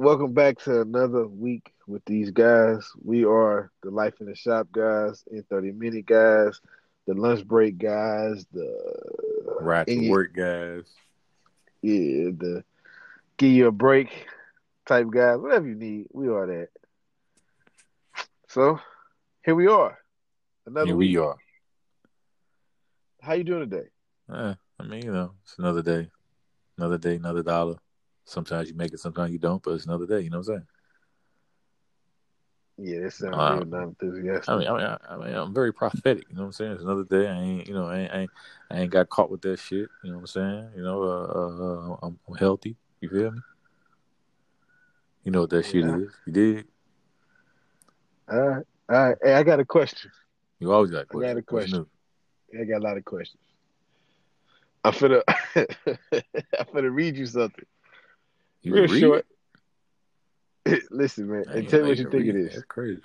[0.00, 2.90] welcome back to another week with these guys.
[3.04, 6.58] We are the Life in the Shop guys, in 30 minute guys,
[7.06, 8.72] the lunch break guys, the
[9.60, 10.84] Right to work guys.
[11.82, 12.64] yeah, the
[13.36, 14.08] give you a break
[14.86, 16.06] type guys, whatever you need.
[16.12, 16.68] We are that.
[18.48, 18.80] So
[19.44, 19.98] here we are.
[20.64, 21.10] Another Here week.
[21.10, 21.36] we are.
[23.20, 23.88] How you doing today?
[24.32, 26.08] Eh, I mean, you know, it's another day.
[26.78, 27.76] Another day, another dollar.
[28.24, 30.54] Sometimes you make it, sometimes you don't, but it's another day, you know what I'm
[30.54, 30.66] saying?
[32.78, 33.62] Yeah, that sounds Wow.
[33.62, 34.48] real enthusiastic.
[34.48, 36.72] I mean, I mean, I, I mean, I'm very prophetic, you know what I'm saying?
[36.72, 37.28] It's another day.
[37.28, 38.30] I ain't, you know, I ain't, I ain't,
[38.70, 40.70] I ain't got caught with that shit, you know what I'm saying?
[40.76, 42.76] You know, uh, uh, uh, I'm, I'm healthy.
[43.00, 43.40] You feel me?
[45.24, 45.96] You know what that shit Yeah.
[45.96, 46.12] is.
[46.26, 46.66] You did.
[48.30, 48.66] All right.
[48.88, 49.16] All right.
[49.22, 50.10] Hey, I got a question.
[50.58, 51.86] You always got I got a questions.
[52.48, 52.60] Question.
[52.60, 53.42] I got a lot of questions.
[54.84, 55.22] I'm finna
[55.56, 57.66] I'm finna read you something.
[58.62, 59.26] You Real read short.
[60.90, 62.52] Listen, man, and tell me what you think it is.
[62.52, 63.02] That's crazy.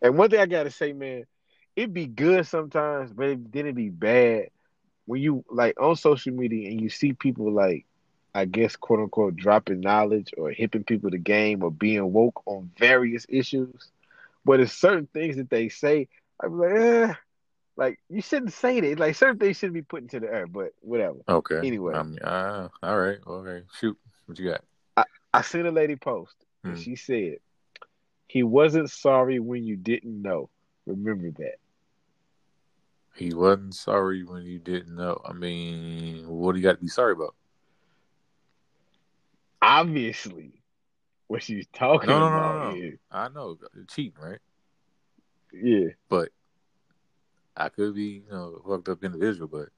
[0.00, 1.24] And one thing I gotta say, man,
[1.76, 4.48] it be good sometimes, but it, then it be bad
[5.06, 7.84] when you like on social media and you see people like,
[8.34, 12.70] I guess quote unquote dropping knowledge or hipping people to game or being woke on
[12.78, 13.90] various issues.
[14.44, 16.08] But it's certain things that they say,
[16.42, 17.14] I'm like, eh,
[17.76, 18.98] like you shouldn't say that.
[18.98, 21.18] Like certain things shouldn't be put into the air, but whatever.
[21.28, 21.58] Okay.
[21.58, 21.94] Anyway.
[21.94, 23.18] Mean, uh, all right.
[23.26, 23.64] Okay.
[23.78, 23.98] Shoot.
[24.26, 24.62] What you got?
[24.96, 26.82] I I seen a lady post and Hmm.
[26.82, 27.38] she said,
[28.28, 30.50] He wasn't sorry when you didn't know.
[30.86, 31.56] Remember that.
[33.14, 35.20] He wasn't sorry when you didn't know.
[35.24, 37.34] I mean, what do you got to be sorry about?
[39.62, 40.62] Obviously,
[41.28, 42.76] what she's talking No, no, no, about no, no.
[42.76, 43.56] is I know
[43.88, 44.40] cheating, right?
[45.52, 45.88] yeah.
[46.08, 46.30] But
[47.56, 49.68] I could be, you know, a fucked up individual, but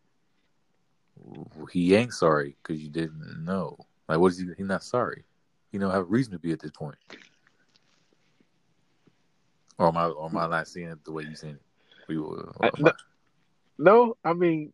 [1.71, 3.77] he ain't sorry because you didn't know.
[4.09, 4.47] Like, what is he?
[4.57, 5.25] He's not sorry.
[5.73, 6.97] He don't have a reason to be at this point.
[9.79, 10.07] Or am I?
[10.07, 11.62] Or am I not seeing it the way you seen it?
[12.09, 12.93] We, or uh, I- am I-
[13.79, 14.72] No, I mean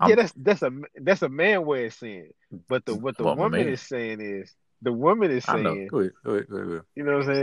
[0.00, 2.36] I'm- yeah, that's that's a that's a man way of saying it.
[2.68, 3.72] But the what the Well, woman man.
[3.72, 4.52] is saying is
[4.82, 5.74] the woman is I know.
[5.74, 6.12] saying, Go ahead.
[6.24, 6.48] Go ahead.
[6.48, 6.66] Go ahead.
[6.68, 6.84] Go ahead.
[6.96, 7.34] you know what I'm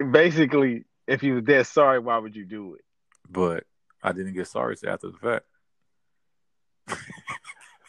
[0.00, 0.12] saying?
[0.12, 2.84] Basically, if you were that sorry, why would you do it?
[3.28, 3.64] But
[4.02, 5.44] I didn't get sorry till after the fact.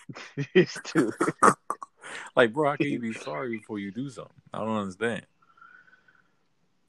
[0.54, 1.12] it's too
[2.36, 4.34] Like, bro, how can you be sorry before you do something?
[4.54, 5.26] I don't understand.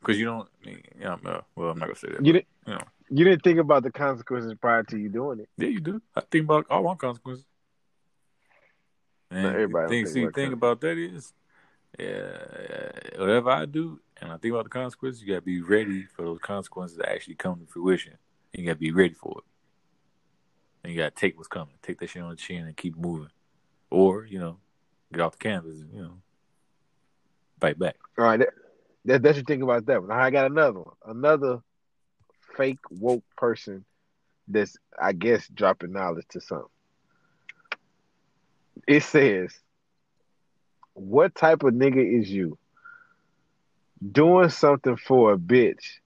[0.01, 0.49] Because you don't.
[0.63, 2.25] I mean, yeah, I'm, uh, well, I'm not gonna say that.
[2.25, 5.49] you didn't you know, you didn't think about the consequences prior to you doing it.
[5.57, 6.01] yeah, you do.
[6.15, 7.47] I think about all my consequences.
[9.31, 11.33] And Not everybody the think see, about thing about that is,
[11.99, 16.23] yeah, whatever I do, and I think about the consequences, you gotta be ready for
[16.23, 18.13] those consequences to actually come to fruition.
[18.53, 19.45] And you gotta be ready for it.
[20.87, 23.31] And you gotta take what's coming, take that shit on the chin, and keep moving,
[23.91, 24.59] or you know,
[25.13, 26.19] get off the canvas, and, you know,
[27.61, 27.97] fight back.
[28.17, 28.51] All right, that,
[29.05, 30.13] that that's your thing about that one.
[30.13, 30.95] I got another one.
[31.05, 31.59] Another
[32.57, 33.85] fake woke person
[34.47, 36.67] that's I guess dropping knowledge to some.
[38.87, 39.53] It says,
[40.93, 42.59] "What type of nigga is you
[44.13, 45.99] doing something for a bitch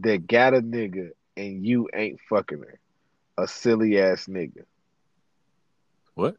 [0.00, 2.80] that got a nigga and you ain't fucking her?
[3.38, 4.64] A silly ass nigga."
[6.14, 6.36] What?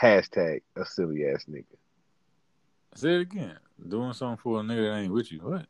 [0.00, 1.64] Hashtag a silly ass nigga.
[2.94, 3.58] Say it again.
[3.88, 5.40] Doing something for a nigga that ain't with you.
[5.40, 5.66] What?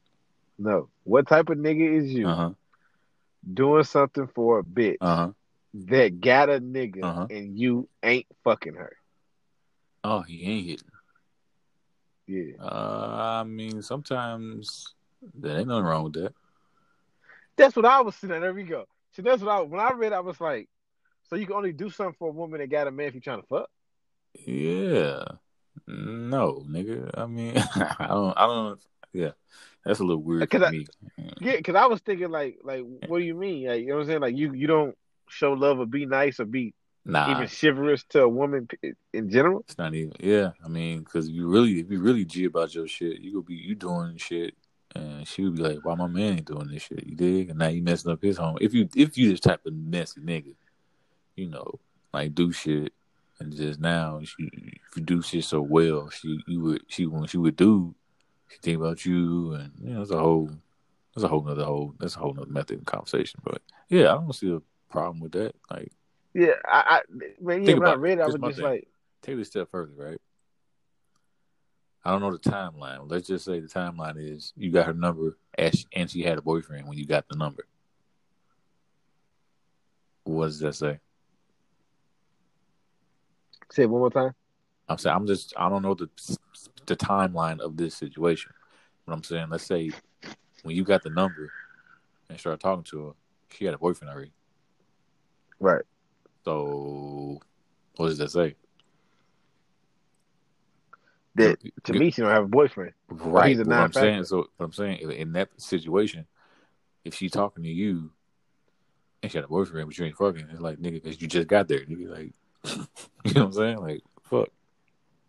[0.59, 0.89] No.
[1.05, 2.51] What type of nigga is you Uh huh.
[3.55, 4.97] doing something for a bitch?
[5.01, 5.33] Uh huh.
[5.75, 7.27] that got a nigga Uh-huh.
[7.31, 8.97] and you ain't fucking her.
[10.05, 10.91] Oh, he ain't hitting.
[12.27, 12.63] Yeah.
[12.63, 14.95] Uh, I mean, sometimes
[15.35, 16.35] there ain't nothing wrong with that.
[17.59, 18.41] That's what I was saying.
[18.41, 18.85] There we go.
[19.15, 20.69] See, that's what I when I read I was like,
[21.29, 23.21] so you can only do something for a woman that got a man if you're
[23.21, 23.69] trying to fuck?
[24.47, 25.25] Yeah.
[25.87, 27.11] No, nigga.
[27.17, 28.35] I mean, I don't.
[28.37, 28.81] I don't.
[29.13, 29.31] Yeah,
[29.85, 30.87] that's a little weird Cause I- me.
[31.41, 33.67] Yeah, because I was thinking like like what do you mean?
[33.69, 34.21] Like you know what I'm saying?
[34.21, 34.97] Like you you don't
[35.29, 38.69] show love or be nice or be Nah, even chivalrous to a woman
[39.15, 39.61] in general.
[39.61, 40.13] it's not even.
[40.21, 43.47] Yeah, I mean, because you really, if you really g about your shit, you could
[43.47, 44.55] be you doing shit,
[44.95, 47.51] and she would be like, "Why my man ain't doing this shit?" You dig?
[47.51, 48.59] And now you messing up his home.
[48.61, 50.55] If you if you this type of messy nigga,
[51.37, 51.81] you know,
[52.13, 52.93] like do shit,
[53.41, 57.27] and just now she if you do shit so well, she you would she when
[57.27, 57.95] she would do,
[58.49, 60.51] she think about you, and you know, it's a whole.
[61.15, 61.95] That's a whole nother whole.
[61.99, 63.41] That's a whole nother method of conversation.
[63.43, 65.55] But yeah, I don't see a problem with that.
[65.71, 65.91] Like,
[66.33, 67.01] Yeah, I, I
[67.41, 68.65] man, yeah, when I read it, I was just thing.
[68.65, 68.89] like,
[69.23, 70.21] take it a step further, right?
[72.05, 73.11] I don't know the timeline.
[73.11, 76.39] Let's just say the timeline is you got her number and she, and she had
[76.39, 77.67] a boyfriend when you got the number.
[80.25, 81.01] What does that say?
[83.71, 84.35] say it one more time.
[84.89, 86.09] I'm saying I'm just I don't know the
[86.87, 88.53] the timeline of this situation.
[89.07, 89.91] But I'm saying, let's say
[90.63, 91.51] when you got the number
[92.29, 93.13] and started talking to her,
[93.51, 94.33] she had a boyfriend already.
[95.61, 95.85] Right.
[96.45, 97.41] So
[97.97, 98.55] what does that say?
[101.39, 102.93] That to me, she don't have a boyfriend.
[103.09, 103.49] Right.
[103.49, 106.27] he's a what I'm saying, so what I'm saying in that situation,
[107.05, 108.11] if she's talking to you
[109.23, 111.49] and she had a boyfriend, but you ain't fucking, it's like nigga, because you just
[111.49, 112.09] got there, nigga.
[112.09, 112.33] Like,
[113.25, 113.79] you know what I'm saying?
[113.79, 114.49] Like, fuck.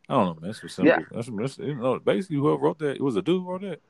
[0.07, 0.49] I don't know, man.
[0.49, 0.91] That's for simple.
[0.91, 1.05] Yeah.
[1.11, 3.81] That's, that's you know, basically whoever wrote that, it was a dude wrote that.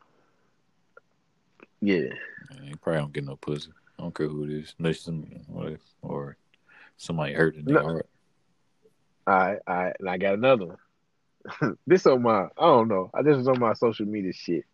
[1.82, 2.10] Yeah.
[2.52, 3.72] Man, he probably don't get no pussy.
[3.98, 5.26] I don't care who it is, unless some
[6.02, 6.38] or,
[6.98, 7.74] somebody hurt in the.
[7.74, 7.82] No.
[7.82, 8.06] hard.
[9.28, 10.78] All right, all right, and I got another one.
[11.88, 13.10] this on my, I don't know.
[13.14, 14.66] I this was on my social media shit.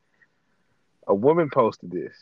[1.08, 2.16] A woman posted this.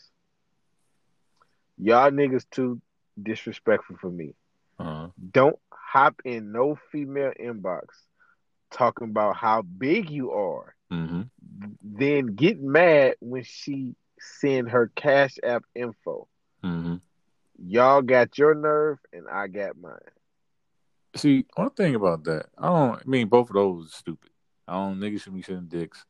[1.77, 2.81] Y'all niggas too
[3.21, 4.35] disrespectful for me.
[4.79, 5.07] Uh-huh.
[5.31, 7.83] Don't hop in no female inbox
[8.71, 10.75] talking about how big you are.
[10.91, 11.21] Mm-hmm.
[11.81, 16.27] Then get mad when she send her cash app info.
[16.63, 16.95] Mm-hmm.
[17.65, 19.93] Y'all got your nerve and I got mine.
[21.15, 24.31] See, one thing about that, I don't I mean both of those stupid.
[24.67, 26.05] I don't niggas shouldn't be sending dicks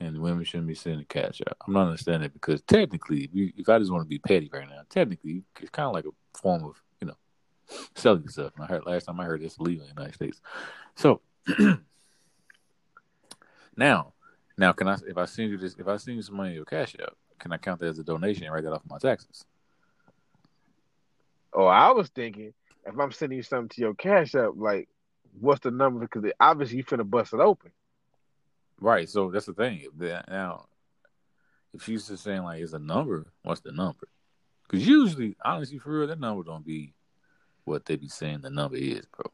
[0.00, 1.56] and women shouldn't be sending cash app.
[1.66, 4.82] I'm not understanding it because technically, if, I just want to be petty right now,
[4.88, 7.16] technically it's kind of like a form of, you know,
[7.94, 8.52] selling stuff.
[8.56, 10.40] And I heard last time I heard it's illegal in the United States.
[10.96, 11.20] So
[13.76, 14.12] now,
[14.58, 16.64] now can I if I send you this if I send you some money your
[16.64, 19.44] cash app, can I count that as a donation and write that off my taxes?
[21.52, 22.52] Oh, I was thinking
[22.86, 24.88] if I'm sending you something to your cash app, like
[25.40, 26.00] what's the number?
[26.00, 27.70] Because obviously you finna bust it open.
[28.84, 29.08] Right.
[29.08, 29.82] So that's the thing.
[30.28, 30.66] Now,
[31.72, 34.06] if she's just saying like it's a number, what's the number?
[34.62, 36.92] Because usually, honestly, for real, that number don't be
[37.64, 39.32] what they be saying the number is, bro.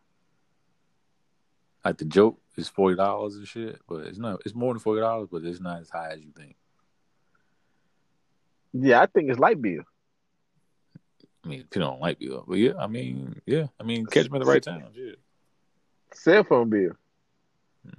[1.85, 4.41] Like the joke is forty dollars and shit, but it's not.
[4.47, 6.55] It's more than forty dollars, but it's not as high as you think.
[8.73, 9.83] Yeah, I think it's light bill.
[11.45, 14.31] I mean, if you don't like you, but yeah, I mean, yeah, I mean, catch
[14.31, 14.85] me at the right time.
[14.95, 15.15] Yeah.
[16.13, 16.93] Cell phone bill.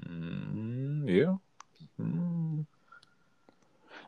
[0.07, 0.80] Mm,
[1.11, 1.35] yeah.
[1.99, 2.65] Mm.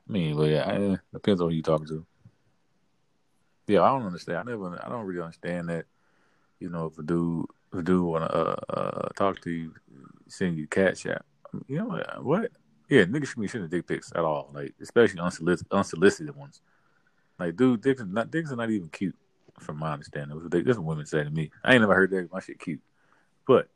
[0.07, 2.05] I mean, but yeah, I, depends on who you talking to.
[3.67, 4.37] Yeah, I don't understand.
[4.39, 5.85] I never, I don't really understand that.
[6.59, 9.73] You know, if a dude, if a dude wanna uh, uh talk to you,
[10.27, 11.25] send you cash app.
[11.67, 12.23] You know what?
[12.23, 12.51] what?
[12.89, 16.61] Yeah, niggas should be sending dick pics at all, like especially unsolicited, unsolicited ones.
[17.39, 19.15] Like, dude, dicks are not dicks are not even cute,
[19.59, 20.39] from my understanding.
[20.49, 21.51] That's what women say to me.
[21.63, 22.31] I ain't never heard that.
[22.31, 22.81] My shit cute,
[23.47, 23.69] but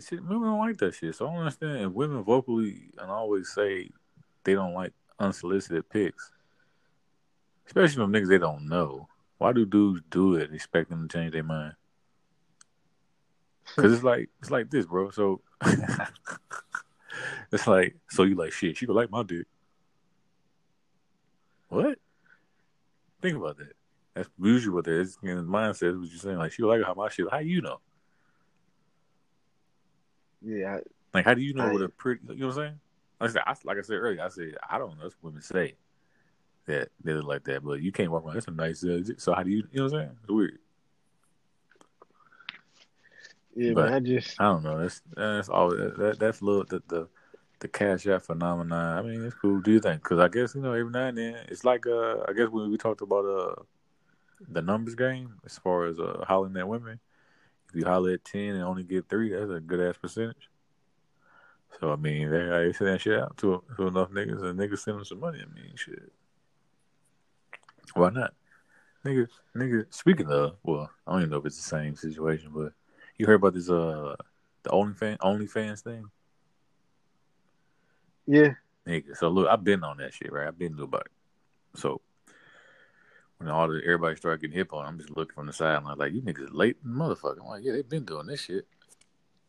[0.00, 1.14] shit, women don't like that shit.
[1.14, 3.90] So I don't understand if women vocally and always say
[4.44, 6.30] they don't like unsolicited pics,
[7.66, 9.08] especially from niggas they don't know.
[9.38, 11.74] Why do dudes do it expecting to change their mind?
[13.76, 15.10] Cause it's like it's like this, bro.
[15.10, 15.40] So
[17.52, 18.76] it's like so you like shit.
[18.76, 19.46] She could like my dick.
[21.68, 21.98] What?
[23.22, 23.72] Think about that.
[24.14, 25.98] That's usually what that is his mindset.
[25.98, 27.30] What you're saying, like she like how my shit.
[27.30, 27.80] How you know?
[30.44, 30.82] Yeah, I-
[31.14, 32.20] Like, how do you know I- what a pretty?
[32.28, 32.80] You know what I'm saying?
[33.20, 35.02] Like I said, I, like I said earlier, I said I don't know.
[35.04, 35.74] That's what women say
[36.66, 38.34] that they look like that, but you can't walk around.
[38.34, 38.82] That's a nice.
[38.84, 39.58] Uh, so how do you?
[39.72, 40.16] You know what I'm saying?
[40.22, 40.58] It's weird.
[43.54, 43.94] yeah, But- man.
[43.94, 44.78] I just I don't know.
[44.80, 45.70] That's that's all.
[45.70, 47.08] That, that that's little the the
[47.60, 48.98] the cash app phenomenon.
[48.98, 49.60] I mean, it's cool.
[49.60, 50.02] Do you think?
[50.02, 52.70] Because I guess you know every now and then it's like uh I guess when
[52.70, 53.54] we talked about uh
[54.48, 56.98] the numbers game as far as uh hollering at women.
[57.72, 60.50] If you holler at ten and only get three, that's a good ass percentage.
[61.80, 64.80] So I mean, they I send that shit out to to enough niggas and niggas
[64.80, 65.40] send them some money.
[65.42, 66.12] I mean, shit.
[67.94, 68.34] Why not?
[69.06, 69.86] Niggas, niggas.
[69.94, 72.74] Speaking of, well, I don't even know if it's the same situation, but
[73.16, 74.14] you heard about this uh
[74.64, 76.10] the only OnlyFans OnlyFans thing,
[78.26, 78.54] yeah.
[78.86, 79.16] nigga.
[79.16, 80.46] So look, I've been on that shit, right?
[80.46, 81.78] I've been to about it.
[81.80, 82.02] So
[83.42, 86.12] when all the everybody started getting hip on, I'm just looking from the sideline like,
[86.12, 87.40] you niggas late, motherfucker.
[87.40, 88.66] I'm like, yeah, they've been doing this shit.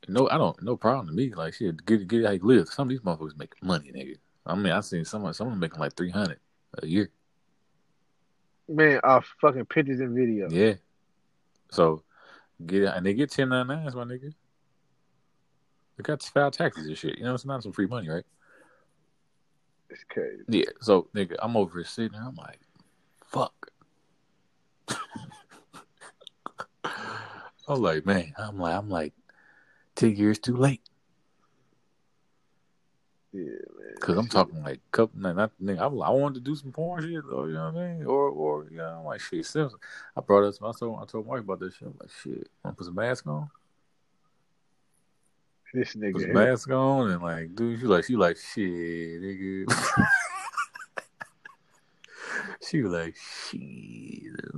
[0.08, 0.62] No, I don't.
[0.62, 1.34] No problem to me.
[1.34, 2.68] Like shit, get get how you live.
[2.68, 4.18] Some of these motherfuckers make money, nigga.
[4.46, 6.40] I mean, I seen some some of them making like three hundred
[6.82, 7.10] a year.
[8.68, 10.52] Man, off fucking pictures and videos.
[10.52, 10.74] Yeah.
[11.72, 12.04] So
[12.66, 14.34] get and they get ten ninety nines, my nigga.
[15.96, 17.18] They got to file taxes and shit.
[17.18, 18.26] You know, it's not some free money, right?
[19.90, 20.44] It's crazy.
[20.50, 20.72] Yeah.
[20.82, 22.60] So nigga, I'm over here sitting there, I'm like,
[23.28, 23.63] fuck.
[27.68, 29.14] I'm like, man, I'm like, I'm like,
[29.96, 30.82] ten years too late.
[33.32, 33.96] Yeah, man.
[34.00, 34.32] Cause I'm Shit.
[34.32, 35.80] talking like couple, nah, not nigga.
[35.80, 37.46] I, I wanted to do some porn shit, though.
[37.46, 38.06] You know what I mean?
[38.06, 39.46] Or, or you know, I'm like shit.
[39.46, 39.80] Simpson.
[40.16, 40.54] I brought up.
[40.62, 41.88] I told I told Mark about this shit.
[41.88, 42.50] I'm like shit.
[42.64, 43.50] Want to put some mask on?
[45.74, 46.34] This Put some nigga.
[46.34, 49.66] mask on and like, dude, she like, she like, shit, nigga.
[52.62, 54.54] she was like, shit.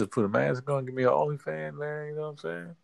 [0.00, 2.06] Just put a mask on, give me an OnlyFans, man.
[2.06, 2.74] You know what I'm saying?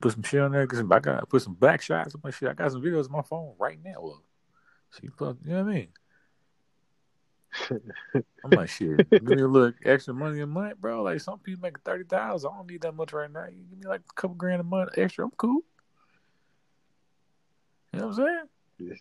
[0.00, 0.64] Put some shit on there.
[0.68, 2.48] Cause I got put some back shots of my shit.
[2.48, 3.94] I got some videos on my phone right now.
[3.98, 4.22] Well,
[5.00, 5.88] she put, you know what I mean?
[8.44, 11.02] I'm like, shit, give me a little extra money a month, bro.
[11.02, 12.50] Like some people make thirty thousand.
[12.52, 13.46] I don't need that much right now.
[13.46, 15.24] You give me like a couple grand a month extra.
[15.24, 15.62] I'm cool.
[17.92, 18.98] You know what I'm saying?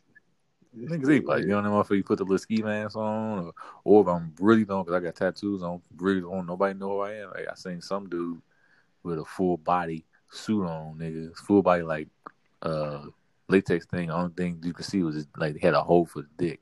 [0.77, 1.97] Niggas eat like you know I mean?
[1.97, 3.53] You put the little ski mask on, or,
[3.83, 6.99] or if I'm really don't, because I got tattoos on, really don't nobody know who
[7.01, 7.29] I am.
[7.29, 8.41] Like, I seen some dude
[9.03, 12.07] with a full body suit on, nigga, full body like
[12.63, 13.05] uh
[13.49, 14.07] latex thing.
[14.07, 16.59] The only thing you could see was just, like had a hole for the dick.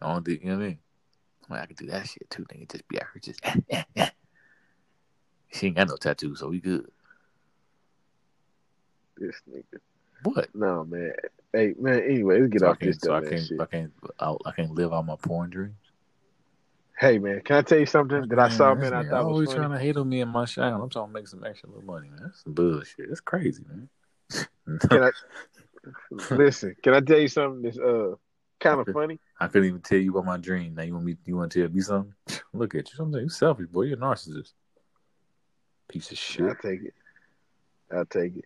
[0.00, 0.78] The only thing, you know what I mean?
[1.48, 2.70] Like, I could do that shit too, nigga.
[2.70, 4.12] Just be out here, just.
[5.52, 6.90] she ain't got no tattoos, so we good.
[9.16, 9.78] This nigga.
[10.22, 10.48] What?
[10.54, 11.12] No man.
[11.52, 12.02] Hey man.
[12.02, 13.60] Anyway, let's get so off this so I can't, shit.
[13.60, 15.74] I can't, out, I can't live out my porn dreams.
[16.98, 18.92] Hey man, can I tell you something that I saw, man?
[18.92, 20.72] I thought was always trying to hate on me and my shine.
[20.72, 22.20] I'm trying to make some extra little money, man.
[22.24, 23.08] That's some bullshit.
[23.08, 23.88] That's crazy, man.
[24.88, 25.10] Can I
[26.34, 26.74] listen?
[26.82, 28.14] Can I tell you something that's uh
[28.58, 29.20] kind of funny?
[29.38, 30.74] I couldn't even tell you about my dream.
[30.74, 31.16] Now you want me?
[31.24, 32.14] You want to tell me something?
[32.52, 32.96] Look at you.
[32.96, 33.82] Something you selfish, boy.
[33.82, 34.52] You're a narcissist.
[35.88, 36.46] Piece of shit.
[36.46, 36.94] I'll take it.
[37.92, 38.44] I'll take it.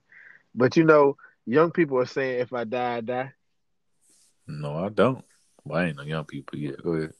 [0.54, 3.32] But you know, young people are saying if I die, I die.
[4.46, 5.24] No, I don't.
[5.64, 6.82] Well, I ain't no young people yet.
[6.82, 7.12] Go ahead.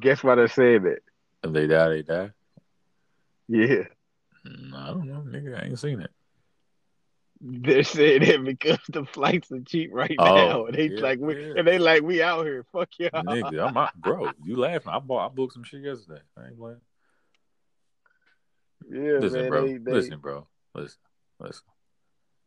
[0.00, 1.00] Guess why they're saying that?
[1.42, 2.30] If they die, they die.
[3.48, 3.84] Yeah.
[4.44, 5.60] No, I don't know, nigga.
[5.60, 6.10] I ain't seen it.
[7.40, 10.66] They're saying that because the flights are cheap right Oh, now.
[10.66, 11.54] And they yeah, like we yeah.
[11.58, 12.64] and they like we out here.
[12.72, 13.10] Fuck yeah.
[13.10, 14.30] nigga, I'm out, bro.
[14.44, 14.92] You laughing?
[14.92, 16.22] I bought, I booked some shit yesterday.
[16.38, 16.80] I ain't playing.
[18.90, 19.48] Yeah, listen, man.
[19.50, 19.66] bro.
[19.66, 20.46] They, they, Listen, bro.
[20.74, 20.98] Listen,
[21.40, 21.64] listen.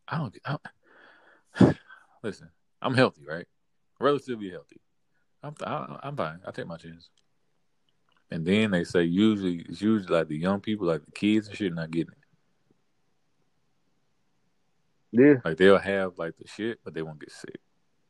[0.08, 0.38] I don't.
[0.46, 1.74] I,
[2.24, 2.50] listen,
[2.82, 3.46] I'm healthy, right?
[4.00, 4.80] Relatively healthy.
[5.44, 6.40] I'm I, I'm fine.
[6.46, 7.10] I take my chance.
[8.30, 11.56] And then they say usually it's usually like the young people, like the kids and
[11.56, 12.18] shit, not getting it.
[15.12, 15.36] Yeah.
[15.46, 17.60] Like they'll have like the shit, but they won't get sick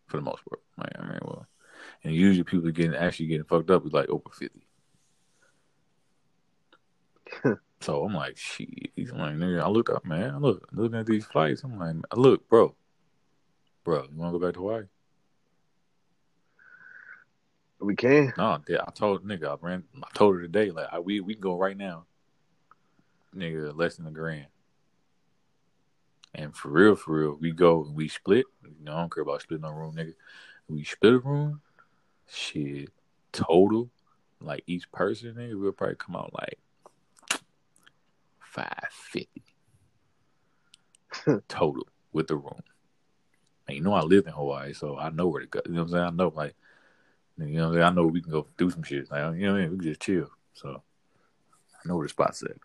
[0.07, 0.61] for the most part.
[0.77, 1.47] Like, I mean, well,
[2.03, 4.67] and usually people getting actually getting fucked up is like over fifty.
[7.79, 8.91] so I'm like, shit.
[8.95, 10.33] He's like, nigga, I look up, man.
[10.33, 11.63] I look looking at these flights.
[11.63, 12.75] I'm like, look, bro,
[13.83, 14.83] bro, you want to go back to Hawaii?
[17.79, 18.33] We can.
[18.37, 21.35] No, yeah, I told nigga, I ran, I told her today, like, I, we we
[21.35, 22.05] can go right now,
[23.35, 24.47] nigga, less than a grand.
[26.33, 28.45] And for real, for real, we go and we split.
[28.63, 30.13] You know, I don't care about splitting no room, nigga.
[30.67, 31.61] We split a room.
[32.29, 32.89] Shit,
[33.31, 33.89] total,
[34.41, 36.59] like each person, nigga, we'll probably come out like
[38.57, 39.43] five fifty
[41.47, 42.61] total with the room.
[43.67, 45.61] And you know, I live in Hawaii, so I know where to go.
[45.65, 46.03] You know what I'm saying?
[46.03, 46.55] I know, like,
[47.37, 47.85] you know, what I'm saying?
[47.85, 49.11] I know we can go do some shit.
[49.11, 49.71] Like, you know what I mean?
[49.71, 50.29] We can just chill.
[50.53, 50.81] So
[51.73, 52.57] I know where the spot's at.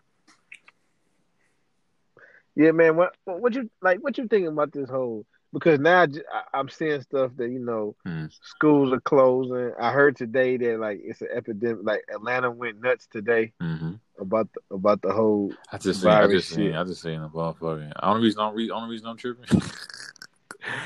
[2.55, 2.95] Yeah, man.
[2.95, 3.99] What what you like?
[3.99, 5.25] What you thinking about this whole?
[5.51, 6.07] Because now
[6.53, 8.25] I, am seeing stuff that you know Hmm.
[8.41, 9.71] schools are closing.
[9.79, 11.83] I heard today that like it's an epidemic.
[11.83, 13.93] Like Atlanta went nuts today Mm-hmm.
[14.23, 15.53] About the, about the whole.
[15.71, 16.75] I just seen, I Virus just seen, shit.
[16.75, 17.91] I just seen a motherfucker.
[18.01, 19.45] Only reason I'm re- only reason I'm tripping,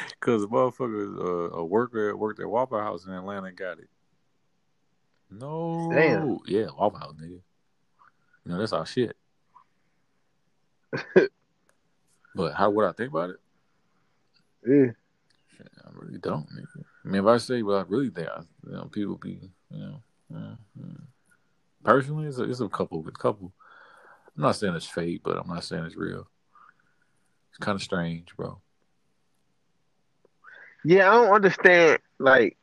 [0.09, 3.89] because the motherfucker, uh, a worker worked at Waffle House in Atlanta, got it.
[5.31, 6.39] No, Damn.
[6.45, 7.39] yeah, Waffle House, nigga.
[8.45, 9.15] You know that's our shit.
[12.35, 13.37] but how would I think about it?
[14.65, 14.91] Yeah,
[15.55, 16.47] Shit, I really don't.
[16.49, 16.83] Nigga.
[17.05, 19.39] I mean, if I say what I really think, I, you know, people be,
[19.71, 20.97] you know, yeah, yeah.
[21.87, 23.53] Personally, it's a, it's a couple, a couple.
[24.35, 26.27] I'm not saying it's fake, but I'm not saying it's real.
[27.49, 28.59] It's kind of strange, bro.
[30.83, 31.09] yeah.
[31.09, 31.99] I don't understand.
[32.19, 32.57] Like,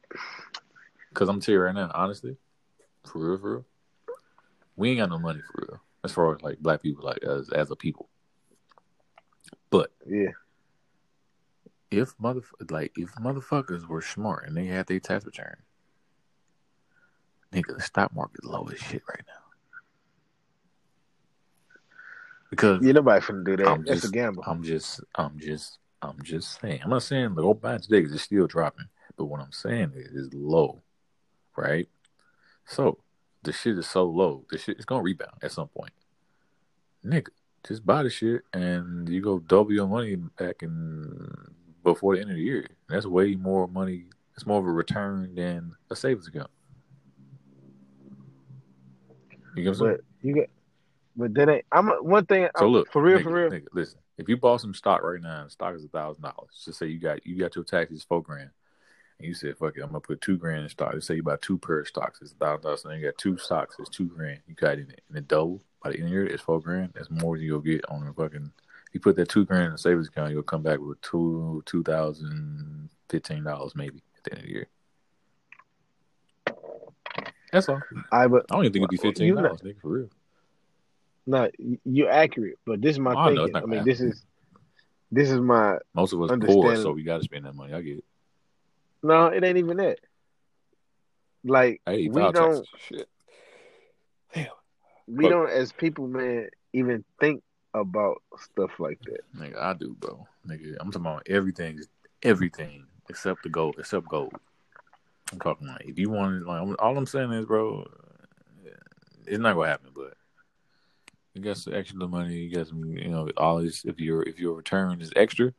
[1.08, 2.36] Because I'm telling you right now, honestly,
[3.10, 3.64] for real, for real,
[4.76, 5.80] we ain't got no money for real.
[6.04, 8.10] As far as like black people, like as as a people.
[9.70, 10.32] But yeah,
[11.90, 15.56] if mother like if motherfuckers were smart and they had their tax return,
[17.54, 19.32] nigga, the stock market low as shit right now.
[22.50, 22.92] Because you yeah.
[22.94, 23.68] Nobody finna do that.
[23.68, 24.44] I'm That's just- a gamble.
[24.46, 26.80] I'm just, I'm just, I'm just saying.
[26.84, 28.86] I'm not saying go buy it today because it's still dropping.
[29.16, 30.82] But what I'm saying is, it's low,
[31.56, 31.88] right?
[32.66, 32.98] So
[33.42, 34.44] the shit is so low.
[34.50, 35.92] The shit is gonna rebound at some point.
[37.04, 37.28] Nigga,
[37.66, 42.30] just buy the shit and you go double your money back in before the end
[42.30, 42.66] of the year.
[42.88, 44.06] That's way more money.
[44.34, 46.50] It's more of a return than a savings account.
[49.56, 50.50] You get what you get,
[51.16, 52.48] But then ain't, I'm one thing.
[52.58, 53.50] So I'm- look, for real, nigga, for real.
[53.50, 54.00] nigga, listen.
[54.16, 56.62] If you bought some stock right now, and stock is a thousand dollars.
[56.64, 58.50] Just say you got you got your taxes four grand,
[59.18, 61.22] and you said, "Fuck it, I'm gonna put two grand in stock." Let's say you
[61.22, 62.82] buy two pair of stocks, it's a thousand dollars.
[62.82, 64.40] So then you got two stocks, it's two grand.
[64.46, 66.60] You got in it, in it double by the end of the year, it's four
[66.60, 66.92] grand.
[66.94, 68.52] That's more than you'll get on the fucking.
[68.92, 71.82] You put that two grand in a savings account, you'll come back with two two
[71.82, 74.66] thousand fifteen dollars maybe at the end of the year.
[77.54, 77.80] That's all.
[78.10, 80.08] I but I don't even think it'd be fifteen dollars, nigga, for real.
[81.24, 81.48] no,
[81.84, 83.52] you're accurate, but this is my oh, I know thinking.
[83.52, 84.24] not I mean, gonna this is
[85.12, 87.72] this is my Most of us poor, so we got to spend that money.
[87.72, 88.04] I get it.
[89.04, 89.26] no.
[89.26, 90.00] It ain't even that.
[91.44, 92.68] Like Hey, we don't taxes.
[92.88, 93.08] Shit.
[95.06, 95.30] we Fuck.
[95.30, 99.20] don't as people, man, even think about stuff like that.
[99.38, 100.26] Nigga, I do, bro.
[100.44, 101.78] Nigga, I'm talking about everything,
[102.24, 104.32] everything except the gold, except gold.
[105.40, 107.84] Talking like if you want, like, all I'm saying is, bro,
[109.26, 109.90] it's not gonna happen.
[109.94, 110.14] But
[111.34, 112.34] you got some extra money.
[112.36, 113.84] You got some, you know, all this.
[113.84, 115.52] If your if your return is extra,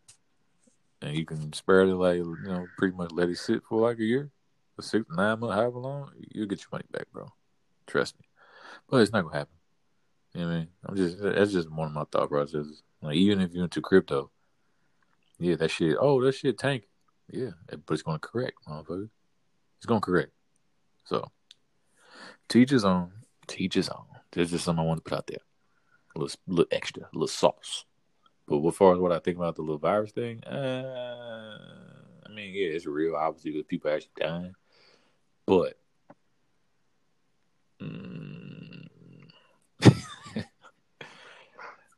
[1.02, 4.00] and you can spare it, like you know, pretty much let it sit for like
[4.00, 4.32] a year,
[4.78, 7.32] a six, nine months, however long, you'll get your money back, bro.
[7.88, 8.26] Trust me.
[8.90, 9.56] But it's not gonna happen.
[10.34, 10.68] You know what I mean?
[10.86, 12.84] I'm just that's just one of my thought processes.
[13.02, 14.32] Like even if you're into crypto,
[15.40, 15.98] yeah, that shit.
[16.00, 16.88] Oh, that shit tank.
[17.30, 19.10] Yeah, but it's gonna correct, motherfucker.
[19.78, 20.32] It's gonna correct.
[21.06, 21.32] So,
[22.50, 23.12] teach his own.
[23.48, 24.06] Teach his own.
[24.32, 25.40] There's just something I want to put out there.
[26.16, 27.86] A little, little extra, a little sauce.
[28.48, 31.58] But as far as what I think about the little virus thing, uh,
[32.26, 33.16] I mean, yeah, it's real.
[33.16, 34.56] Obviously, because people actually dying.
[35.46, 35.78] But,
[37.82, 38.88] mm,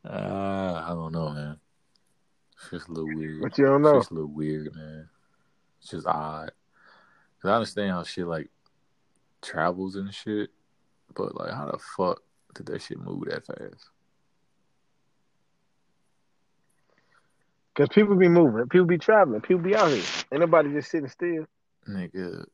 [0.06, 1.60] uh, I don't know, man.
[2.56, 3.42] It's just a little weird.
[3.42, 4.00] But you don't It's know.
[4.00, 5.10] just a little weird, man.
[5.82, 6.52] It's just odd.
[7.42, 8.50] Cause I understand how shit like
[9.42, 10.50] travels and shit,
[11.16, 12.22] but like, how the fuck
[12.56, 13.90] did that shit move that fast?
[17.74, 20.04] Because people be moving, people be traveling, people be out here.
[20.32, 21.46] Ain't nobody just sitting still.
[21.88, 22.46] Nigga.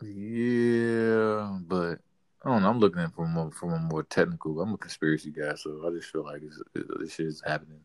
[0.00, 1.98] Yeah, but
[2.44, 2.70] I don't know.
[2.70, 4.60] I'm looking at it from a, from a more technical.
[4.60, 7.80] I'm a conspiracy guy, so I just feel like it's, it, this shit is happening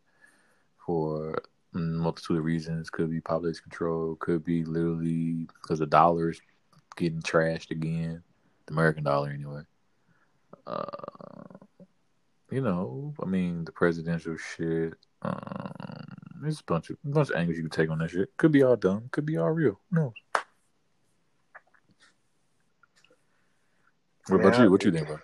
[0.86, 1.42] for
[1.74, 2.90] multitude of reasons.
[2.90, 4.16] Could be population control.
[4.16, 6.42] Could be literally because the dollar is
[6.96, 8.24] getting trashed again.
[8.66, 9.62] The American dollar, anyway.
[10.66, 10.84] Uh,
[12.52, 14.94] you know, I mean, the presidential shit.
[15.22, 15.72] Um,
[16.42, 18.30] there's a bunch of a bunch of angles you can take on that shit.
[18.38, 19.10] Could be all dumb.
[19.12, 19.80] Could be all real.
[19.90, 20.14] Who knows?
[24.28, 24.64] What about Yeah.
[24.64, 24.72] you?
[24.72, 25.20] What you think, bro?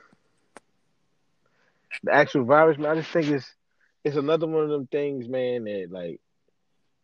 [2.04, 3.56] The actual virus, man, I just think it's
[4.04, 6.20] it's another one of them things, man, that like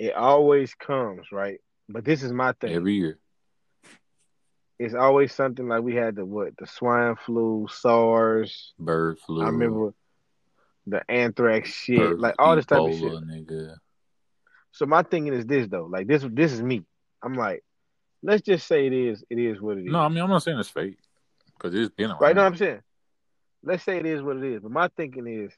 [0.02, 1.60] it always comes, right?
[1.88, 2.74] But this is my thing.
[2.74, 3.20] Every year,
[4.80, 8.74] it's always something like we had the what the swine flu, SARS.
[8.80, 9.44] bird flu.
[9.44, 9.94] I remember
[10.88, 13.12] the anthrax shit, bird- like all this type of shit.
[13.12, 13.76] Nigga.
[14.72, 16.84] So my thinking is this though, like this this is me.
[17.22, 17.64] I'm like,
[18.24, 19.92] let's just say it is it is what it is.
[19.92, 20.98] No, I mean I'm not saying it's fake
[21.54, 22.22] because it's been around.
[22.22, 22.36] right?
[22.36, 22.82] No, I'm saying,
[23.62, 24.62] let's say it is what it is.
[24.64, 25.52] But my thinking is,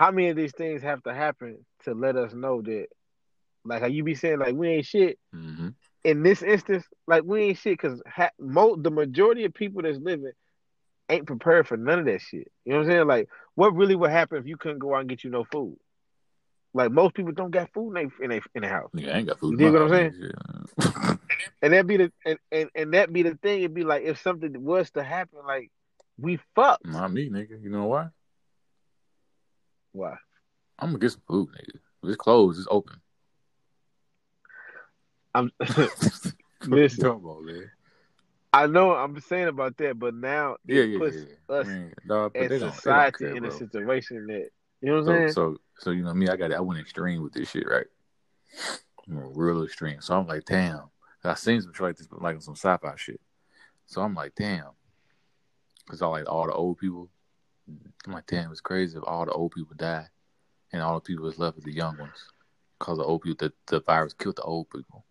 [0.00, 2.86] how many of these things have to happen to let us know that,
[3.66, 5.18] like how you be saying, like we ain't shit.
[5.30, 5.68] hmm
[6.04, 9.98] In this instance, like we ain't shit because ha- mo- the majority of people that's
[9.98, 10.32] living
[11.10, 12.50] ain't prepared for none of that shit.
[12.64, 13.08] You know what I'm saying?
[13.08, 15.76] Like, what really would happen if you couldn't go out and get you no food?
[16.72, 18.90] Like most people don't got food in their in their in their house.
[18.96, 19.50] Nigga, I ain't got food.
[19.50, 20.12] You dig what I'm saying?
[20.78, 21.18] nigga.
[21.62, 23.58] And that be the and, and, and that be the thing.
[23.58, 25.70] It'd be like if something was to happen, like
[26.18, 26.86] we fucked.
[26.86, 27.62] not me, nigga.
[27.62, 28.08] You know why?
[29.92, 30.16] Why?
[30.78, 31.76] I'm gonna get some food, nigga.
[32.02, 32.96] If it's closed, it's open.
[35.34, 35.50] I'm
[36.66, 37.04] Listen.
[37.04, 37.70] talking about, man?
[38.52, 41.54] I know I'm saying about that, but now it Yeah, yeah, puts yeah.
[41.54, 44.48] us I mean, dog, as they don't, they don't society care, in a situation that
[44.80, 45.32] you know what I'm So, saying?
[45.32, 47.86] so, so you know me, I got I went extreme with this shit, right?
[49.08, 50.00] I'm real extreme.
[50.00, 50.90] So I'm like, damn.
[51.22, 53.20] I seen some shit like this, like some sci-fi shit.
[53.86, 54.70] So I'm like, damn,
[55.84, 57.10] because I like all the old people.
[57.68, 60.06] I'm like, damn, it's crazy if all the old people die,
[60.72, 62.30] and all the people that's left are the young ones,
[62.78, 65.04] because the old people, the, the virus killed the old people.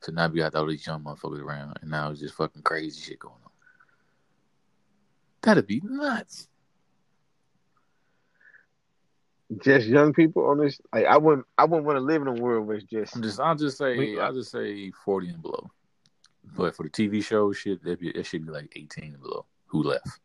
[0.00, 3.00] So now we got all these young motherfuckers around, and now it's just fucking crazy
[3.00, 3.50] shit going on.
[5.42, 6.48] That'd be nuts.
[9.58, 10.80] just young people on this.
[10.92, 13.16] Like I wouldn't, I wouldn't want to live in a world where it's just.
[13.16, 15.70] I'm just, I'll just say, I'll just say 40 and below.
[16.56, 19.46] But for the TV show shit, that should be like 18 and below.
[19.66, 20.20] Who left?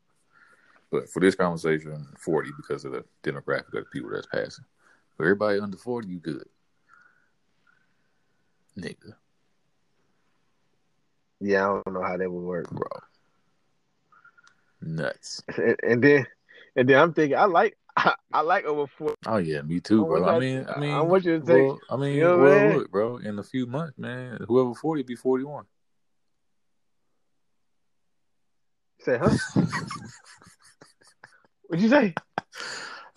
[0.96, 4.64] But for this conversation, 40 because of the demographic of the people that's passing.
[5.18, 6.48] For everybody under 40, you good,
[8.80, 9.14] nigga,
[11.42, 12.70] Yeah, I don't know how that would work.
[12.72, 12.88] bro,
[14.82, 15.44] nuts.
[15.58, 16.28] And, and then,
[16.78, 19.16] and then I'm thinking, I like, I, I like over forty.
[19.26, 20.22] Oh yeah, me too, bro.
[20.22, 22.38] want I mean, I mean, I want you to take- well, I mean, you know
[22.38, 22.78] well, I mean?
[22.78, 23.18] look, bro.
[23.18, 25.66] In a few months, man, whoever forty be forty one.
[29.02, 29.36] Say, huh?
[31.68, 32.14] What'd you say?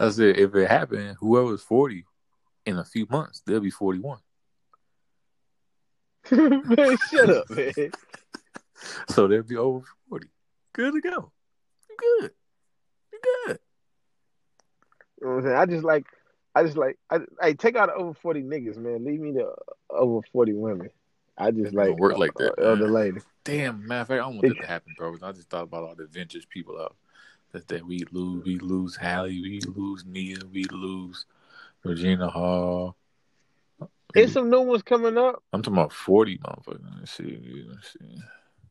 [0.01, 2.05] I said, if it happened, whoever's forty
[2.65, 4.21] in a few months, they'll be forty one.
[6.31, 7.73] man, shut up, man.
[9.09, 10.29] So they'll be over forty.
[10.73, 11.33] Good to go.
[11.91, 12.31] You good.
[13.13, 13.59] You good.
[15.21, 15.57] You know what I'm saying?
[15.57, 16.07] I just like,
[16.55, 19.05] I just like, I, I take out over forty niggas, man.
[19.05, 19.53] Leave me the
[19.91, 20.91] over forty women.
[21.37, 22.93] I just like don't work like that, uh, elder man.
[22.93, 23.21] lady.
[23.45, 25.17] Damn, matter of fact, I don't want that to happen, bro.
[25.23, 26.95] I just thought about all the vintage people out.
[27.53, 31.25] That that we lose, we lose Hallie, we lose Nia, we lose
[31.83, 32.97] Regina Hall.
[34.15, 36.81] It's some new ones coming up, I'm talking about forty motherfuckers.
[36.99, 37.65] Let's see.
[37.69, 38.23] Let's see.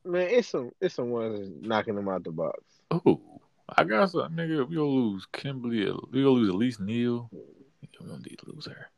[0.06, 0.28] man.
[0.30, 2.60] It's some, it's some ones knocking them out the box.
[2.92, 3.22] Oh,
[3.70, 4.68] I got some nigga.
[4.68, 5.92] We gonna lose Kimberly.
[6.12, 7.30] We gonna lose at least Neil.
[7.32, 8.90] We gonna need to lose her.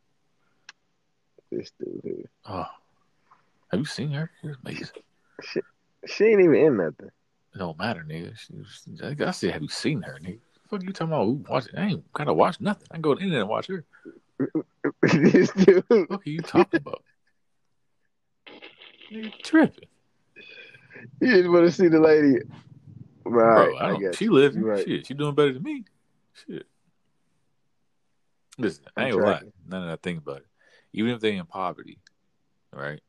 [1.51, 2.29] This dude here.
[2.45, 2.67] Oh,
[3.71, 4.29] have you seen her?
[4.41, 4.87] She's amazing.
[6.05, 7.09] She ain't even in nothing.
[7.53, 8.33] It don't matter, nigga.
[9.21, 10.39] I I said, have you seen her, nigga?
[10.69, 11.25] Fuck you talking about?
[11.25, 11.67] Who watch?
[11.75, 12.87] I ain't gotta watch nothing.
[12.91, 13.85] I can go to the internet and watch her.
[15.01, 17.03] What are you talking about?
[19.09, 19.87] you tripping,
[21.19, 22.37] You just want to see the lady.
[23.25, 23.77] Right, bro.
[23.77, 23.99] I I, don't.
[24.01, 24.17] guess.
[24.17, 24.61] she living.
[24.63, 24.85] Right.
[24.87, 25.85] Shit, she doing better than me.
[26.33, 26.65] Shit.
[28.57, 29.37] Listen, I ain't I'm gonna lie.
[29.37, 29.53] tracking.
[29.67, 30.47] Now that I think about it,
[30.93, 31.99] even if they in poverty,
[32.73, 33.01] right?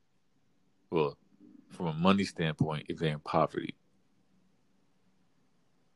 [0.91, 1.17] Well,
[1.71, 3.75] from a money standpoint, if they're in poverty,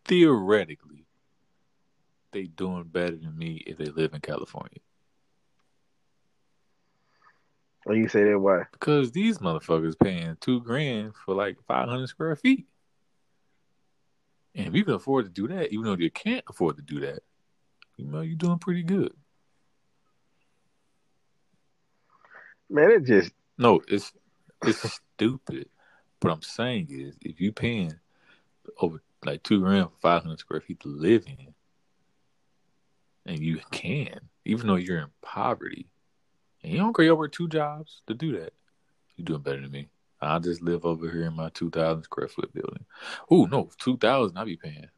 [0.05, 1.07] theoretically,
[2.33, 4.81] they doing better than me if they live in California.
[7.89, 8.63] Oh, you say that why?
[8.73, 12.67] Because these motherfuckers paying two grand for like five hundred square feet.
[14.55, 17.01] And if you can afford to do that, even though you can't afford to do
[17.01, 17.21] that,
[17.97, 19.13] you know you're doing pretty good.
[22.71, 24.13] Man, it just No, it's
[24.65, 25.69] it's stupid.
[26.21, 27.95] What I'm saying is, if you paying
[28.81, 31.55] over like two grand for five hundred square feet to live in,
[33.27, 35.87] and you can, even though you're in poverty,
[36.63, 38.53] and you don't go over two jobs to do that,
[39.17, 39.89] you're doing better than me.
[40.21, 42.85] I just live over here in my two thousand square foot building.
[43.31, 44.89] Oh no, two thousand I be paying.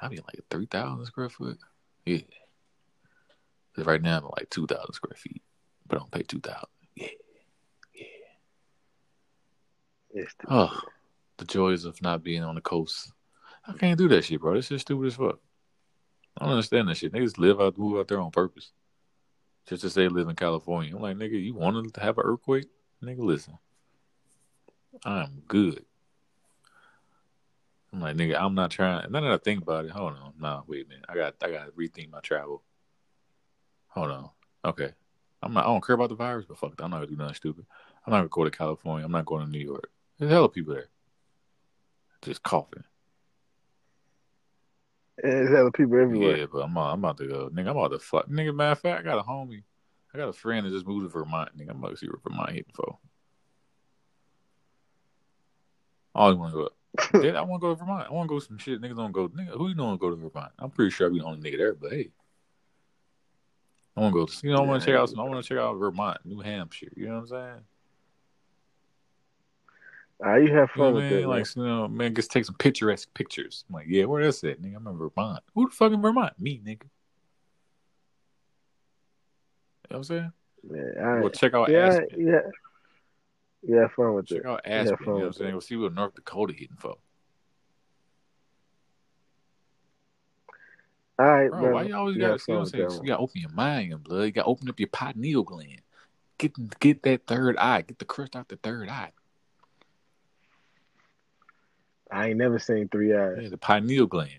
[0.00, 1.58] I be like three thousand square foot.
[2.06, 2.18] Yeah.
[3.74, 5.42] 'Cause right now I'm like two thousand square feet,
[5.86, 6.68] but I don't pay two thousand.
[6.96, 7.08] Yeah.
[10.14, 10.80] the, Oh,
[11.36, 13.12] the joys of not being on the coast.
[13.66, 14.54] I can't do that shit, bro.
[14.54, 15.38] This shit stupid as fuck.
[16.38, 17.12] I don't understand that shit.
[17.12, 18.72] Niggas live out, move out there on purpose.
[19.66, 20.94] Just to say live in California.
[20.94, 22.66] I'm like, nigga, you wanted to have an earthquake?
[23.02, 23.58] Nigga, listen.
[25.04, 25.84] I'm good.
[27.92, 29.10] I'm like, nigga, I'm not trying.
[29.10, 30.32] Now that I think about it, hold on.
[30.38, 31.04] Nah, wait a minute.
[31.08, 32.62] I got, I got to rethink my travel.
[33.88, 34.30] Hold on.
[34.64, 34.92] Okay.
[35.42, 35.64] I'm not.
[35.64, 36.84] I don't care about the virus, but fuck, that.
[36.84, 37.66] I'm not gonna do nothing stupid.
[38.06, 39.04] I'm not gonna go to California.
[39.04, 39.90] I'm not going to New York.
[40.18, 40.88] There's hella people there,
[42.22, 42.84] just coughing.
[45.22, 46.36] There's hella people everywhere.
[46.36, 47.70] Yeah, but I'm, I'm about to go, nigga.
[47.70, 48.54] I'm about to fuck, nigga.
[48.54, 49.62] Matter of fact, I got a homie.
[50.14, 51.56] I got a friend that just moved to Vermont.
[51.56, 52.98] Nigga, I'm about to see where Vermont hitting for.
[56.14, 56.70] I always want to
[57.12, 57.22] go.
[57.22, 58.08] Yeah, I want to go to Vermont.
[58.10, 58.80] I want to go some shit.
[58.80, 59.28] Niggas don't go.
[59.28, 60.52] Nigga, who you know want to go to Vermont?
[60.58, 62.10] I'm pretty sure I be the only nigga there, but hey.
[63.96, 64.26] I want to go.
[64.26, 65.10] To, you know, I want to check out.
[65.10, 66.92] Some, I want to check out Vermont, New Hampshire.
[66.96, 67.60] You know what I'm saying?
[70.22, 71.20] You have You know fun I with mean?
[71.22, 73.64] that, Like, you know, man, just take some picturesque pictures.
[73.68, 74.76] I'm like, yeah, where that's at, nigga?
[74.76, 75.42] I'm in Vermont.
[75.54, 76.34] Who the fuck in Vermont?
[76.38, 76.82] Me, nigga.
[79.90, 80.32] You know what I'm saying?
[80.64, 80.92] man.
[80.94, 82.26] Man, I, Well, check out yeah, Aspen.
[82.26, 82.40] yeah,
[83.62, 84.48] you have fun with Check that.
[84.48, 84.96] out Yeah, Aspen.
[85.00, 85.46] you know what I'm saying?
[85.46, 85.54] that.
[85.54, 86.96] We'll see what North Dakota hitting for.
[91.18, 93.02] All right, Bro, why you always You got to you know what I'm saying?
[93.02, 94.24] You got open your mind and blood.
[94.24, 95.82] You got to open up your pineal gland.
[96.38, 97.82] Get get that third eye.
[97.82, 99.12] Get the crust out the third eye.
[102.12, 103.38] I ain't never seen three eyes.
[103.40, 104.30] Yeah, the pineal gland.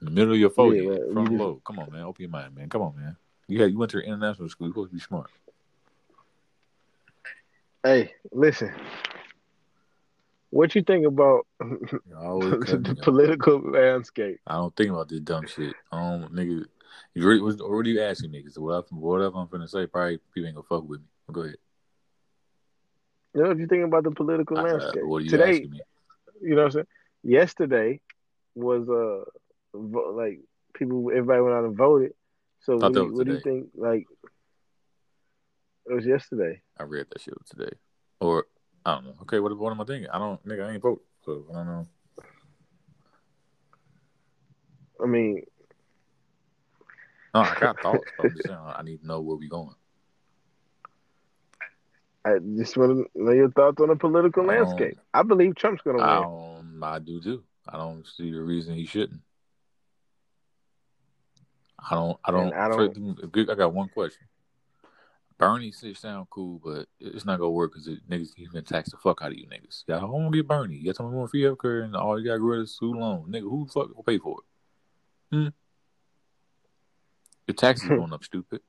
[0.00, 1.64] In the middle of your forehead, Yeah, well, front just- lobe.
[1.64, 2.02] Come on, man.
[2.02, 2.68] Open your mind, man.
[2.68, 3.16] Come on, man.
[3.48, 4.66] You had you went to international school.
[4.66, 5.30] You're supposed to be smart.
[7.84, 8.72] Hey, listen.
[10.50, 14.40] What you think about You always cut me the political landscape?
[14.46, 15.74] I don't think about this dumb shit.
[15.92, 16.64] I don't, nigga.
[17.14, 18.58] You really, what, what are you asking niggas?
[18.58, 21.06] What, whatever, whatever I'm finna say, probably people ain't gonna fuck with me.
[21.32, 21.56] Go ahead.
[23.36, 25.02] You know what you think about the political Uh, landscape?
[25.02, 25.68] are you Today,
[26.40, 26.86] you know what I'm saying?
[27.22, 28.00] Yesterday
[28.54, 29.24] was uh
[29.74, 30.40] like
[30.72, 32.14] people everybody went out and voted.
[32.60, 34.06] So what, do you, what do you think like
[35.84, 36.62] it was yesterday.
[36.78, 37.76] I read that shit today,
[38.20, 38.46] or
[38.86, 39.14] I don't know.
[39.22, 40.10] Okay, what, what am I thinking?
[40.10, 40.66] I don't, nigga.
[40.66, 41.86] I ain't vote, so I don't know.
[45.02, 45.42] I mean,
[47.34, 48.10] No, I got thoughts.
[48.18, 49.74] I'm just saying I need to know where we going.
[52.26, 54.98] I just want to know your thoughts on the political I landscape.
[55.14, 56.80] I believe Trump's going to win.
[56.80, 57.44] don't, I do too.
[57.68, 59.20] I don't see the reason he shouldn't.
[61.88, 62.18] I don't.
[62.24, 62.52] I don't.
[62.52, 64.26] I don't- I got one question.
[65.38, 68.96] Bernie shit sound cool, but it's not gonna work because niggas he been tax the
[68.96, 69.84] fuck out of you niggas.
[69.86, 70.76] Y'all don't want to get Bernie.
[70.76, 73.26] You got someone want free healthcare and all you got to rid of student loan.
[73.30, 75.36] Nigga, who the fuck will pay for it?
[75.36, 75.48] Hmm.
[77.46, 78.62] Your taxes going up, stupid.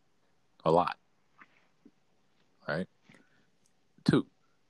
[0.66, 0.98] A lot.
[2.68, 2.88] Right.
[4.08, 4.26] Two,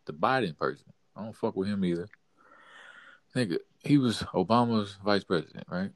[0.06, 0.86] the Biden person.
[1.16, 2.08] I don't fuck with him either.
[3.36, 5.92] Nigga, he was Obama's vice president, right?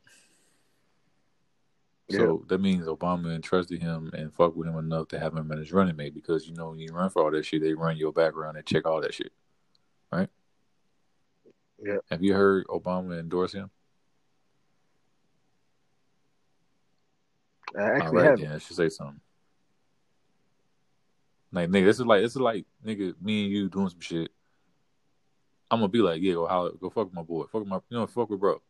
[2.08, 2.18] Yeah.
[2.20, 5.60] So that means Obama entrusted him and fucked with him enough to have him as
[5.60, 7.98] his running mate because you know when you run for all that shit, they run
[7.98, 9.32] your background and check all that shit,
[10.12, 10.30] right?
[11.82, 11.98] Yeah.
[12.10, 13.72] Have you heard Obama endorse him?
[17.78, 18.42] I actually right, haven't.
[18.42, 19.22] then I should say something.
[21.52, 24.32] Like nigga, this is like this is like nigga, me and you doing some shit.
[25.70, 27.80] I'm gonna be like, yeah, go holler, go fuck with my boy, fuck with my,
[27.90, 28.62] you know, fuck with bro.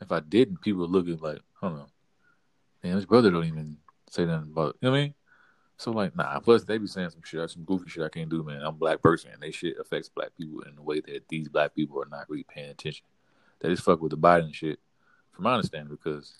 [0.00, 1.86] If I didn't, people would look at like, hold on,
[2.82, 3.76] man, his brother don't even
[4.10, 5.14] say nothing about, you know what I mean?
[5.78, 6.38] So like, nah.
[6.40, 8.60] Plus, they be saying some shit, some goofy shit I can't do, man.
[8.60, 11.48] I'm a black person, and they shit affects black people in the way that these
[11.48, 13.04] black people are not really paying attention.
[13.58, 14.78] They just fuck with the Biden shit,
[15.32, 16.34] from my understanding, because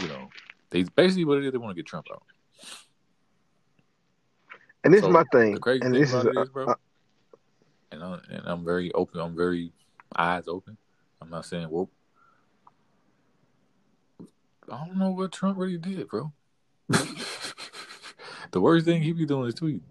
[0.00, 0.28] you know
[0.70, 1.52] they basically what it is.
[1.52, 2.22] They want to get Trump out.
[4.84, 5.54] And this So, is my thing.
[5.54, 6.74] The crazy and thing this is, about it uh, bro, uh,
[7.92, 9.20] and, I'm, and I'm very open.
[9.20, 9.72] I'm very
[10.16, 10.76] eyes open.
[11.20, 11.90] I'm not saying whoop.
[14.70, 16.32] I don't know what Trump really did, bro.
[16.88, 19.82] the worst thing he be doing is tweet.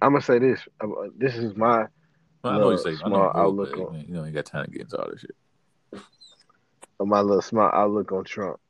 [0.00, 0.60] I'm gonna say this.
[0.80, 0.86] Uh,
[1.16, 1.86] This is my
[2.44, 4.32] Well, I know you say I know small you outlook but, on- you know you
[4.32, 6.02] got time to get into all this shit.
[7.00, 8.60] my little smart outlook on Trump.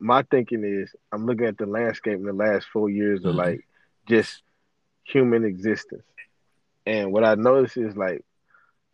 [0.00, 3.38] My thinking is I'm looking at the landscape in the last four years of Mhm.
[3.38, 3.68] like
[4.06, 4.42] just
[5.04, 6.04] human existence.
[6.86, 8.24] And what I notice is like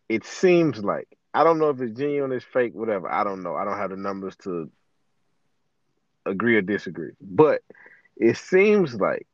[0.09, 3.09] it seems like I don't know if it's genuine, it's fake, whatever.
[3.11, 3.55] I don't know.
[3.55, 4.69] I don't have the numbers to
[6.25, 7.11] agree or disagree.
[7.21, 7.61] But
[8.15, 9.27] it seems like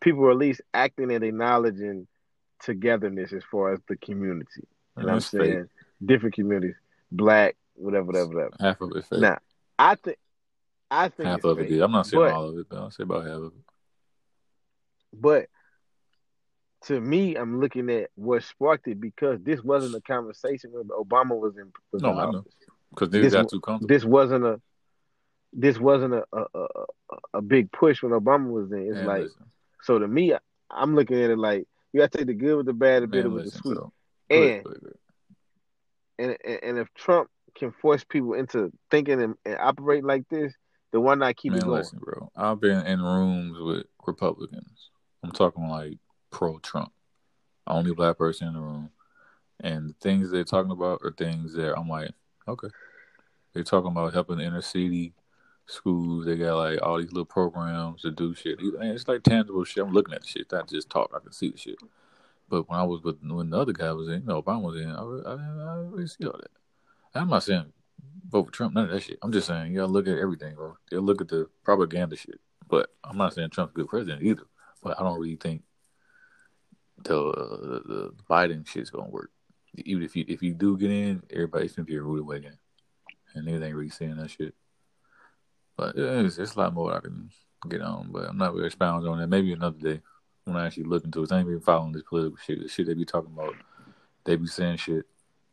[0.00, 2.06] people are at least acting and acknowledging
[2.62, 4.66] togetherness as far as the community.
[4.96, 5.40] Know what I'm It's fake.
[5.40, 5.68] saying?
[6.04, 6.76] Different communities,
[7.12, 8.56] black, whatever, whatever, whatever.
[8.58, 9.20] Half of it fake.
[9.20, 9.38] Now,
[9.78, 10.16] I think,
[10.90, 11.80] I think half of it fake, good.
[11.82, 13.52] I'm not saying but, all of it, but I'll say about half of it.
[15.12, 15.46] but
[16.86, 21.38] to me, I'm looking at what sparked it because this wasn't a conversation when Obama
[21.38, 22.44] was in, was No, in I know.
[22.90, 23.94] Because This got too comfortable.
[23.94, 24.60] This wasn't a,
[25.52, 26.66] this wasn't a a, a,
[27.34, 28.86] a- big push when Obama was in.
[28.86, 29.44] It's Man, like listen,
[29.82, 30.34] so to me,
[30.70, 33.06] I'm looking at it like you got to take the good with the bad, the
[33.08, 33.78] bitter with the sweet.
[34.30, 34.64] ahead,
[36.18, 40.28] And and and and if Trump can force people into thinking and, and operating like
[40.28, 40.54] this,
[40.92, 41.72] then why not keep Man, going?
[41.78, 42.30] listen, bro.
[42.36, 44.90] I've been in rooms with Republicans.
[45.22, 45.98] I'm talking like
[46.30, 46.92] pro Trump.
[47.66, 48.90] Only black person in the room.
[49.60, 52.10] And the things they're talking about are things that I'm like,
[52.48, 52.68] okay.
[53.52, 55.12] They're talking about helping the inner city
[55.66, 56.26] schools.
[56.26, 58.58] They got like all these little programs to do shit.
[58.60, 59.84] It's like tangible shit.
[59.84, 61.12] I'm looking at the shit, not just talk.
[61.14, 61.76] I can see the shit.
[62.48, 64.80] But when I was with when the other guy was in, you know, Obama was
[64.80, 66.50] in, I, I, didn't- I didn't really see all that.
[67.14, 67.72] I'm not saying
[68.28, 69.18] vote for Trump, none of that shit.
[69.22, 70.76] I'm just saying you gotta look at everything, bro.
[70.90, 72.40] You look at the propaganda shit.
[72.68, 74.44] But I'm not saying Trump's a good president either.
[74.82, 75.62] But I don't really think
[77.02, 79.30] the uh, the, Biden shit's gonna work.
[79.76, 82.58] Even if you if you do get in, everybody's gonna be a rude awakening,
[83.34, 84.54] and niggas ain't really saying that shit.
[85.76, 87.30] But it's, it's a lot more I can
[87.68, 88.10] get on.
[88.12, 89.28] But I'm not really expounding on that.
[89.28, 90.00] Maybe another day
[90.44, 91.32] when I actually look into it.
[91.32, 92.60] I ain't even following this political shit.
[92.60, 93.54] The shit they be talking about,
[94.24, 95.06] they be saying shit,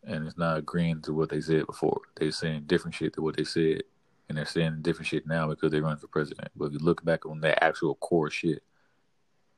[0.08, 2.00] and it's not agreeing to what they said before.
[2.16, 3.84] They're saying different shit to what they said,
[4.30, 6.50] and they're saying different shit now because they run for president.
[6.56, 8.64] But if you look back on that actual core shit,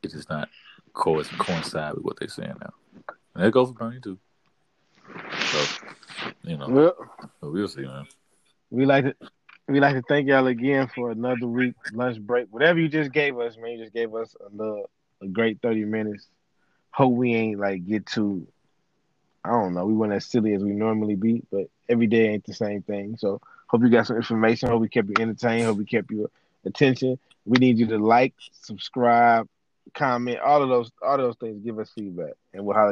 [0.01, 0.49] it does not
[0.93, 2.73] co- coincide with what they're saying now.
[3.35, 4.17] And that goes for Bernie too.
[5.51, 5.65] So,
[6.43, 6.67] you know,
[7.41, 8.07] Well, we'll see, man.
[8.71, 9.15] we like to
[9.67, 12.47] we like to thank y'all again for another week lunch break.
[12.49, 14.81] Whatever you just gave us, man, you just gave us another
[15.21, 16.27] a great thirty minutes.
[16.91, 18.47] Hope we ain't like get too.
[19.43, 19.85] I don't know.
[19.85, 23.15] We weren't as silly as we normally be, but every day ain't the same thing.
[23.17, 24.69] So hope you got some information.
[24.69, 25.65] Hope we kept you entertained.
[25.65, 26.29] Hope we kept your uh,
[26.65, 27.17] attention.
[27.45, 29.47] We need you to like, subscribe,
[29.93, 31.63] comment, all of those, all those things.
[31.63, 32.87] Give us feedback, and we'll holler.